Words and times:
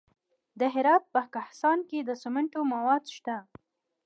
د 0.59 0.61
هرات 0.73 1.03
په 1.13 1.21
کهسان 1.33 1.79
کې 1.89 1.99
د 2.03 2.11
سمنټو 2.21 2.61
مواد 2.73 3.03
شته. 3.15 3.37